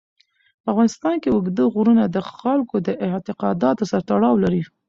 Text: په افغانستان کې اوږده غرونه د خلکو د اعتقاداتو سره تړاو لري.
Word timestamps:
په 0.63 0.67
افغانستان 0.73 1.15
کې 1.21 1.29
اوږده 1.33 1.65
غرونه 1.73 2.03
د 2.07 2.17
خلکو 2.33 2.75
د 2.87 2.89
اعتقاداتو 3.07 3.83
سره 3.91 4.01
تړاو 4.09 4.41
لري. 4.43 4.61